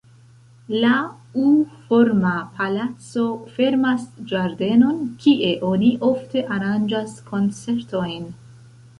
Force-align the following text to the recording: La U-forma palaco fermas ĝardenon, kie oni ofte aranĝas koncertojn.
La 0.83 0.91
U-forma 1.47 2.31
palaco 2.61 3.25
fermas 3.57 4.07
ĝardenon, 4.31 5.03
kie 5.25 5.51
oni 5.67 5.91
ofte 6.07 6.43
aranĝas 6.57 7.13
koncertojn. 7.29 8.25